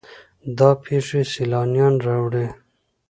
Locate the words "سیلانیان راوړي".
1.33-2.47